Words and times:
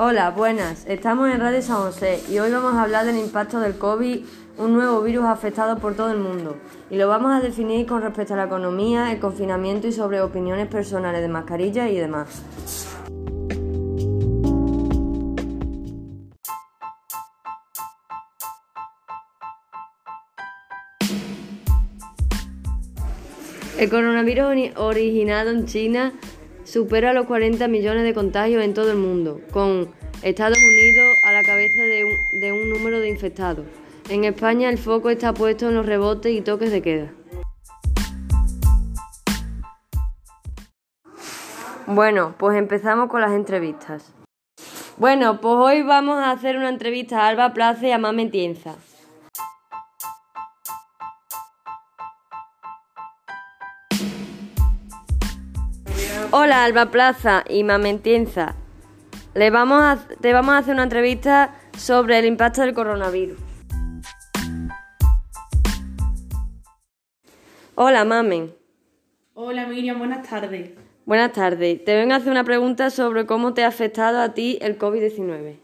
Hola, 0.00 0.30
buenas. 0.30 0.86
Estamos 0.86 1.28
en 1.28 1.40
Radio 1.40 1.60
San 1.60 1.78
José 1.78 2.22
y 2.30 2.38
hoy 2.38 2.52
vamos 2.52 2.74
a 2.74 2.84
hablar 2.84 3.04
del 3.04 3.16
impacto 3.16 3.58
del 3.58 3.76
COVID, 3.78 4.24
un 4.58 4.72
nuevo 4.72 5.02
virus 5.02 5.24
afectado 5.24 5.76
por 5.78 5.96
todo 5.96 6.12
el 6.12 6.18
mundo. 6.18 6.56
Y 6.88 6.96
lo 6.96 7.08
vamos 7.08 7.36
a 7.36 7.40
definir 7.40 7.84
con 7.84 8.02
respecto 8.02 8.34
a 8.34 8.36
la 8.36 8.44
economía, 8.44 9.10
el 9.10 9.18
confinamiento 9.18 9.88
y 9.88 9.92
sobre 9.92 10.20
opiniones 10.20 10.68
personales 10.68 11.20
de 11.20 11.26
mascarillas 11.26 11.90
y 11.90 11.96
demás. 11.96 12.44
El 23.80 23.90
coronavirus 23.90 24.76
originado 24.76 25.50
en 25.50 25.66
China 25.66 26.12
supera 26.68 27.14
los 27.14 27.26
40 27.26 27.66
millones 27.68 28.04
de 28.04 28.12
contagios 28.12 28.62
en 28.62 28.74
todo 28.74 28.90
el 28.90 28.98
mundo, 28.98 29.40
con 29.50 29.88
Estados 30.22 30.58
Unidos 30.58 31.16
a 31.24 31.32
la 31.32 31.42
cabeza 31.42 31.82
de 31.82 32.04
un, 32.04 32.40
de 32.40 32.52
un, 32.52 32.70
número 32.70 33.00
de 33.00 33.08
infectados. 33.08 33.64
En 34.10 34.24
España 34.24 34.68
el 34.68 34.76
foco 34.76 35.08
está 35.08 35.32
puesto 35.32 35.68
en 35.68 35.76
los 35.76 35.86
rebotes 35.86 36.32
y 36.32 36.42
toques 36.42 36.70
de 36.70 36.82
queda. 36.82 37.12
Bueno, 41.86 42.34
pues 42.36 42.58
empezamos 42.58 43.08
con 43.08 43.22
las 43.22 43.32
entrevistas. 43.32 44.12
Bueno, 44.98 45.40
pues 45.40 45.54
hoy 45.54 45.82
vamos 45.82 46.18
a 46.18 46.32
hacer 46.32 46.58
una 46.58 46.68
entrevista 46.68 47.22
a 47.22 47.28
Alba 47.28 47.54
Plaza 47.54 47.86
y 47.86 47.92
a 47.92 47.98
Mame 47.98 48.26
Tienza. 48.26 48.76
Hola 56.30 56.64
Alba 56.64 56.90
Plaza 56.90 57.42
y 57.48 57.64
Mamentienza. 57.64 58.54
Le 59.34 59.48
vamos 59.48 59.80
a, 59.82 59.98
te 60.20 60.34
vamos 60.34 60.54
a 60.54 60.58
hacer 60.58 60.74
una 60.74 60.82
entrevista 60.82 61.54
sobre 61.74 62.18
el 62.18 62.26
impacto 62.26 62.60
del 62.60 62.74
coronavirus. 62.74 63.38
Hola 67.76 68.04
Mamen. 68.04 68.52
Hola 69.32 69.66
Miriam, 69.68 69.98
buenas 69.98 70.28
tardes. 70.28 70.72
Buenas 71.06 71.32
tardes. 71.32 71.82
Te 71.82 71.96
vengo 71.96 72.12
a 72.12 72.16
hacer 72.16 72.30
una 72.30 72.44
pregunta 72.44 72.90
sobre 72.90 73.24
cómo 73.24 73.54
te 73.54 73.64
ha 73.64 73.68
afectado 73.68 74.20
a 74.20 74.34
ti 74.34 74.58
el 74.60 74.78
COVID-19. 74.78 75.56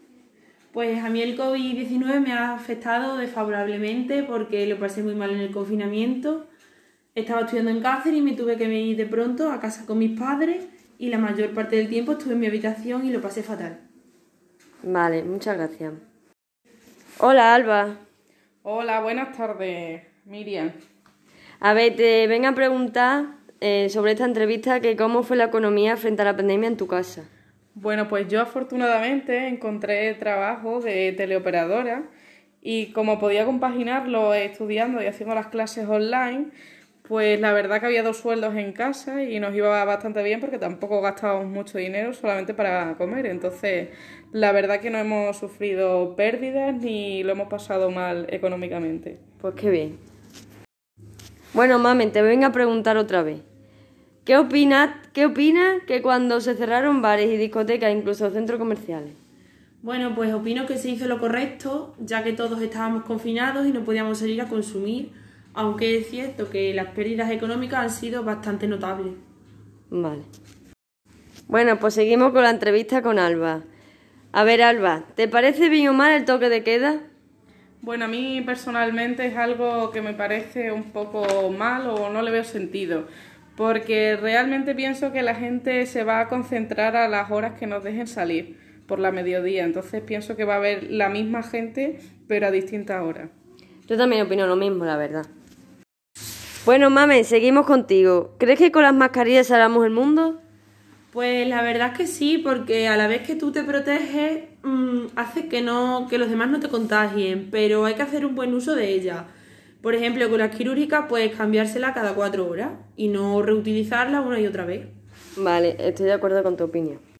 Pues 0.73 1.05
a 1.05 1.11
mí 1.11 1.21
el 1.21 1.39
COVID-19 1.39 2.21
me 2.21 2.33
ha 2.33 2.55
afectado 2.55 3.19
desfavorablemente 3.19 4.23
porque 4.23 4.67
lo 4.67 4.79
pasé 4.79 5.03
muy 5.03 5.15
mal 5.15 5.31
en 5.31 5.41
el 5.41 5.51
confinamiento 5.51 6.47
estaba 7.15 7.43
estudiando 7.43 7.71
en 7.71 7.81
Cáceres 7.81 8.19
y 8.19 8.23
me 8.23 8.33
tuve 8.33 8.57
que 8.57 8.67
venir 8.67 8.97
de 8.97 9.07
pronto 9.07 9.51
a 9.51 9.61
casa 9.61 9.87
con 9.87 9.99
mis 9.99 10.19
padres 10.19 10.67
y 10.99 11.09
la 11.09 11.19
mayor 11.19 11.51
parte 11.55 11.77
del 11.77 11.89
tiempo 11.89 12.13
estuve 12.13 12.35
en 12.35 12.41
mi 12.41 12.47
habitación 12.47 13.07
y 13.07 13.11
lo 13.11 13.21
pasé 13.21 13.43
fatal. 13.43 13.81
Vale, 14.83 15.23
muchas 15.23 15.57
gracias. 15.57 15.95
Hola, 17.19 17.55
Alba. 17.55 17.97
Hola, 18.63 19.01
buenas 19.01 19.37
tardes, 19.37 20.03
Miriam. 20.25 20.73
A 21.61 21.73
ver, 21.73 21.95
te 21.97 22.27
vengo 22.27 22.49
a 22.49 22.55
preguntar 22.55 23.27
eh, 23.61 23.89
sobre 23.89 24.13
esta 24.13 24.25
entrevista 24.25 24.81
que 24.81 24.97
cómo 24.97 25.23
fue 25.23 25.37
la 25.37 25.45
economía 25.45 25.97
frente 25.97 26.23
a 26.23 26.25
la 26.27 26.37
pandemia 26.37 26.69
en 26.69 26.77
tu 26.77 26.87
casa. 26.87 27.25
Bueno, 27.75 28.09
pues 28.09 28.29
yo 28.29 28.41
afortunadamente 28.41 29.49
encontré 29.49 30.13
trabajo 30.15 30.81
de 30.81 31.13
teleoperadora 31.13 32.05
y 32.61 32.93
como 32.93 33.19
podía 33.19 33.45
compaginarlo 33.45 34.35
estudiando 34.35 35.03
y 35.03 35.07
haciendo 35.07 35.35
las 35.35 35.49
clases 35.49 35.89
online, 35.89 36.51
pues 37.07 37.39
la 37.39 37.53
verdad 37.53 37.81
que 37.81 37.87
había 37.87 38.03
dos 38.03 38.17
sueldos 38.17 38.55
en 38.57 38.73
casa 38.73 39.23
y 39.23 39.39
nos 39.39 39.55
iba 39.55 39.85
bastante 39.85 40.23
bien 40.23 40.41
porque 40.41 40.59
tampoco 40.59 41.03
gastábamos 41.03 41.47
mucho 41.47 41.77
dinero 41.77 42.15
solamente 42.15 42.55
para 42.55 42.95
comer. 42.97 43.27
Entonces, 43.27 43.91
la 44.33 44.53
verdad 44.53 44.81
que 44.81 44.89
no 44.89 44.97
hemos 44.97 45.37
sufrido 45.37 46.17
pérdidas 46.17 46.75
ni 46.75 47.23
lo 47.23 47.33
hemos 47.33 47.49
pasado 47.49 47.91
mal 47.91 48.27
económicamente. 48.31 49.19
Pues 49.39 49.55
qué 49.55 49.69
bien. 49.69 49.99
Bueno, 51.53 51.79
mamen, 51.79 52.11
te 52.11 52.23
vengo 52.23 52.47
a 52.47 52.53
preguntar 52.53 52.97
otra 52.97 53.23
vez. 53.23 53.43
¿Qué 54.25 54.39
opinas, 54.39 54.97
qué 55.13 55.27
opinas 55.27 55.83
que 55.87 56.01
cuando 56.01 56.41
se 56.41 56.55
cerraron 56.55 57.03
bares 57.03 57.29
y 57.31 57.37
discotecas, 57.37 57.95
incluso 57.95 58.31
centros 58.31 58.59
comerciales? 58.59 59.13
Bueno, 59.83 60.15
pues 60.15 60.33
opino 60.33 60.65
que 60.65 60.79
se 60.79 60.89
hizo 60.89 61.07
lo 61.07 61.21
correcto, 61.21 61.95
ya 61.99 62.25
que 62.25 62.33
todos 62.33 62.63
estábamos 62.63 63.05
confinados 63.05 63.67
y 63.67 63.73
no 63.73 63.85
podíamos 63.85 64.21
salir 64.21 64.41
a 64.41 64.49
consumir 64.49 65.13
aunque 65.55 65.99
es 65.99 66.09
cierto 66.09 66.51
que 66.51 66.75
las 66.75 66.89
pérdidas 66.89 67.31
económicas 67.31 67.81
han 67.81 67.91
sido 67.91 68.25
bastante 68.25 68.67
notables. 68.67 69.15
Vale. 69.91 70.23
Bueno, 71.47 71.79
pues 71.79 71.95
seguimos 71.95 72.33
con 72.33 72.43
la 72.43 72.51
entrevista 72.51 73.03
con 73.03 73.19
Alba. 73.19 73.63
A 74.33 74.45
ver, 74.45 74.63
Alba, 74.63 75.05
¿te 75.15 75.29
parece 75.29 75.69
bien 75.69 75.89
o 75.89 75.93
mal 75.93 76.13
el 76.13 76.25
toque 76.25 76.49
de 76.49 76.65
queda? 76.65 77.01
Bueno, 77.83 78.07
a 78.07 78.09
mí 78.09 78.43
personalmente 78.45 79.27
es 79.27 79.37
algo 79.37 79.91
que 79.91 80.03
me 80.03 80.15
parece 80.15 80.73
un 80.73 80.85
poco 80.85 81.51
mal 81.51 81.87
o 81.87 82.11
no 82.11 82.23
le 82.23 82.31
veo 82.31 82.43
sentido, 82.43 83.07
porque 83.57 84.17
realmente 84.17 84.75
pienso 84.75 85.13
que 85.13 85.23
la 85.23 85.35
gente 85.35 85.85
se 85.87 86.03
va 86.03 86.21
a 86.21 86.29
concentrar 86.29 86.97
a 86.97 87.09
las 87.09 87.31
horas 87.31 87.59
que 87.59 87.67
nos 87.67 87.85
dejen 87.85 88.07
salir 88.07 88.59
por 88.87 88.99
la 88.99 89.13
mediodía, 89.13 89.65
entonces 89.65 90.03
pienso 90.03 90.35
que 90.35 90.45
va 90.45 90.55
a 90.55 90.57
haber 90.57 90.91
la 90.91 91.09
misma 91.11 91.43
gente 91.43 92.01
pero 92.27 92.47
a 92.47 92.51
distintas 92.51 93.03
horas. 93.03 93.29
Yo 93.87 93.99
también 93.99 94.23
opino 94.23 94.47
lo 94.47 94.57
mismo, 94.57 94.85
la 94.87 94.97
verdad. 94.97 95.27
Bueno, 96.65 96.89
mame, 96.89 97.25
seguimos 97.25 97.67
contigo. 97.67 98.33
¿Crees 98.39 98.59
que 98.59 98.73
con 98.73 98.85
las 98.85 98.95
mascarillas 98.95 99.49
salvamos 99.49 99.85
el 99.85 99.91
mundo? 99.91 100.41
Pues 101.13 101.47
la 101.47 101.61
verdad 101.61 101.93
es 101.93 101.99
que 101.99 102.07
sí, 102.07 102.39
porque 102.39 102.89
a 102.89 102.97
la 102.97 103.07
vez 103.07 103.21
que 103.21 103.37
tú 103.37 103.53
te 103.53 103.63
proteges, 103.63 104.45
mmm, 104.63 105.09
hace 105.15 105.49
que 105.49 105.61
no, 105.61 106.07
que 106.09 106.17
los 106.17 106.31
demás 106.31 106.49
no 106.49 106.61
te 106.61 106.71
contagien, 106.71 107.49
pero 107.51 107.85
hay 107.85 107.95
que 107.95 108.03
hacer 108.03 108.25
un 108.25 108.35
buen 108.35 108.55
uso 108.55 108.75
de 108.75 108.89
ellas. 108.89 109.25
Por 109.83 109.95
ejemplo, 109.95 110.31
con 110.31 110.39
las 110.39 110.57
quirúrgicas 110.57 111.05
puedes 111.07 111.37
cambiársela 111.37 111.93
cada 111.93 112.15
cuatro 112.15 112.49
horas 112.49 112.71
y 112.97 113.09
no 113.09 113.43
reutilizarla 113.43 114.23
una 114.23 114.41
y 114.41 114.47
otra 114.47 114.65
vez. 114.65 114.87
Vale, 115.37 115.77
estoy 115.79 116.07
de 116.07 116.15
acuerdo 116.15 116.43
con 116.43 116.57
tu 116.57 116.65
opinión. 116.65 117.14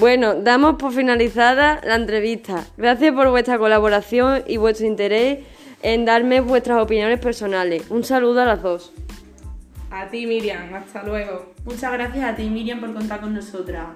Bueno, 0.00 0.34
damos 0.34 0.76
por 0.76 0.94
finalizada 0.94 1.78
la 1.84 1.94
entrevista. 1.94 2.64
Gracias 2.78 3.12
por 3.12 3.28
vuestra 3.28 3.58
colaboración 3.58 4.42
y 4.46 4.56
vuestro 4.56 4.86
interés 4.86 5.40
en 5.82 6.06
darme 6.06 6.40
vuestras 6.40 6.82
opiniones 6.82 7.20
personales. 7.20 7.90
Un 7.90 8.02
saludo 8.02 8.40
a 8.40 8.46
las 8.46 8.62
dos. 8.62 8.94
A 9.90 10.08
ti, 10.08 10.26
Miriam. 10.26 10.72
Hasta 10.72 11.02
luego. 11.02 11.52
Muchas 11.66 11.92
gracias 11.92 12.24
a 12.24 12.34
ti, 12.34 12.48
Miriam, 12.48 12.80
por 12.80 12.94
contar 12.94 13.20
con 13.20 13.34
nosotras. 13.34 13.88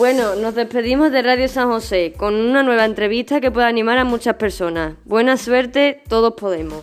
Bueno, 0.00 0.34
nos 0.34 0.54
despedimos 0.54 1.12
de 1.12 1.20
Radio 1.20 1.46
San 1.46 1.68
José 1.68 2.14
con 2.16 2.34
una 2.34 2.62
nueva 2.62 2.86
entrevista 2.86 3.38
que 3.38 3.50
puede 3.50 3.66
animar 3.66 3.98
a 3.98 4.04
muchas 4.04 4.36
personas. 4.36 4.94
Buena 5.04 5.36
suerte, 5.36 6.02
todos 6.08 6.32
podemos. 6.38 6.82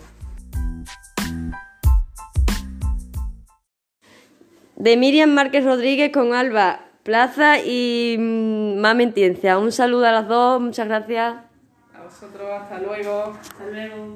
De 4.76 4.98
Miriam 4.98 5.32
Márquez 5.32 5.66
Rodríguez 5.66 6.12
con 6.12 6.36
Alba 6.36 6.92
Plaza 7.02 7.58
y 7.58 8.18
mm, 8.20 8.78
Mamen 8.78 9.14
Tiencia. 9.14 9.58
Un 9.58 9.72
saludo 9.72 10.06
a 10.06 10.12
las 10.12 10.28
dos, 10.28 10.62
muchas 10.62 10.88
gracias. 10.88 11.38
A 11.96 12.04
vosotros, 12.04 12.48
hasta 12.52 12.78
luego. 12.78 13.36
Hasta 13.42 13.66
luego. 13.66 14.16